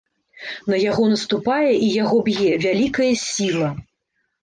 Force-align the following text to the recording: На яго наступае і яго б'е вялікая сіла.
На 0.73 0.79
яго 0.83 1.03
наступае 1.11 1.69
і 1.85 1.91
яго 2.03 2.25
б'е 2.31 2.51
вялікая 2.67 3.13
сіла. 3.29 3.75